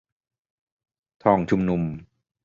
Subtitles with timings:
[1.23, 1.81] ทองชุมนุม